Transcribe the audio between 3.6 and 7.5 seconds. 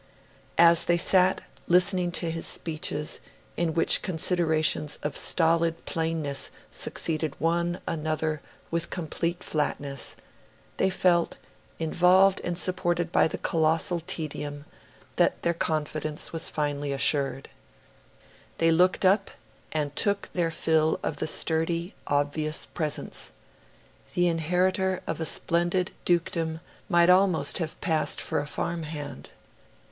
which considerations of stolid plainness succeeded